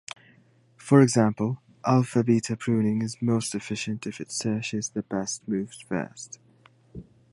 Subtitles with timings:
[0.77, 6.39] For example, alpha-beta pruning is most efficient if it searches the best moves first.